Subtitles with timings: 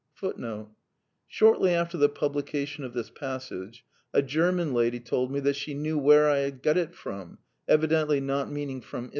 [0.21, 0.67] ^^
[1.27, 5.95] Shortly after the publication of this passage, a German lady told me that she knew
[5.99, 9.09] "where I had got it from," evidently not meaning from Ibsen.